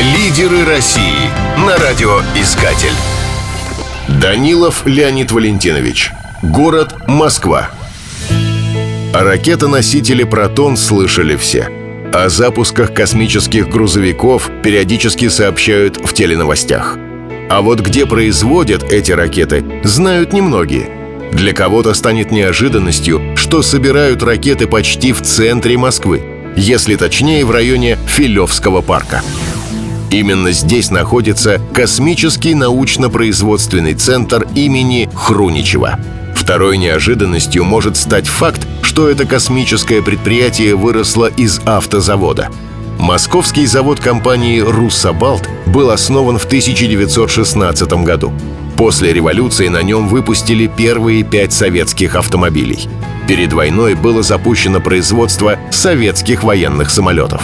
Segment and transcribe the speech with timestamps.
[0.00, 2.90] Лидеры России на радиоискатель.
[4.08, 6.10] Данилов Леонид Валентинович.
[6.42, 7.70] Город Москва.
[9.12, 11.68] О ракетоносителе «Протон» слышали все.
[12.12, 16.98] О запусках космических грузовиков периодически сообщают в теленовостях.
[17.48, 20.90] А вот где производят эти ракеты, знают немногие.
[21.30, 26.24] Для кого-то станет неожиданностью, что собирают ракеты почти в центре Москвы,
[26.56, 29.22] если точнее в районе Филевского парка.
[30.14, 35.98] Именно здесь находится космический научно-производственный центр имени Хруничева.
[36.36, 42.48] Второй неожиданностью может стать факт, что это космическое предприятие выросло из автозавода.
[43.00, 48.32] Московский завод компании «Руссобалт» был основан в 1916 году.
[48.76, 52.86] После революции на нем выпустили первые пять советских автомобилей.
[53.26, 57.42] Перед войной было запущено производство советских военных самолетов.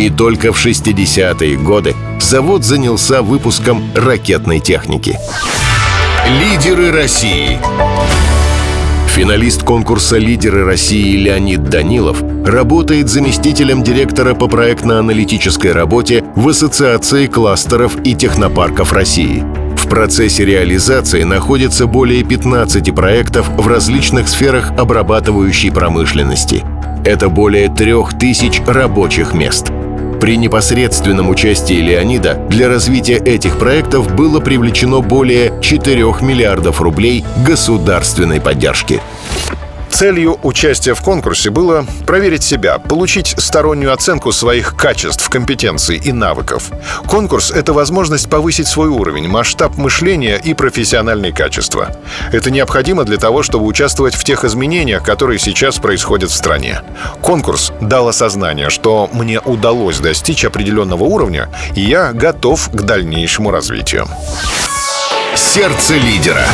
[0.00, 5.18] И только в 60-е годы завод занялся выпуском ракетной техники.
[6.26, 7.58] Лидеры России
[9.08, 17.98] Финалист конкурса «Лидеры России» Леонид Данилов работает заместителем директора по проектно-аналитической работе в Ассоциации кластеров
[18.02, 19.44] и технопарков России.
[19.76, 26.64] В процессе реализации находится более 15 проектов в различных сферах обрабатывающей промышленности.
[27.04, 29.70] Это более трех тысяч рабочих мест–
[30.20, 38.40] при непосредственном участии Леонида для развития этих проектов было привлечено более 4 миллиардов рублей государственной
[38.40, 39.00] поддержки.
[40.00, 46.70] Целью участия в конкурсе было проверить себя, получить стороннюю оценку своих качеств, компетенций и навыков.
[47.06, 51.94] Конкурс— это возможность повысить свой уровень, масштаб мышления и профессиональные качества.
[52.32, 56.80] Это необходимо для того, чтобы участвовать в тех изменениях, которые сейчас происходят в стране.
[57.20, 64.08] Конкурс дал осознание, что мне удалось достичь определенного уровня, и я готов к дальнейшему развитию.
[65.36, 66.46] Сердце лидера.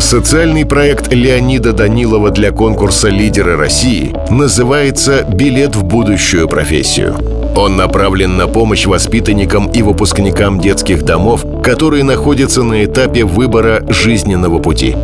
[0.00, 7.16] Социальный проект Леонида Данилова для конкурса «Лидеры России» называется «Билет в будущую профессию».
[7.56, 14.60] Он направлен на помощь воспитанникам и выпускникам детских домов, которые находятся на этапе выбора жизненного
[14.60, 14.96] пути.